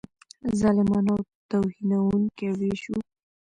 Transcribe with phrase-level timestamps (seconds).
[0.59, 2.99] ظالمانه او توهینونکی وېش وو.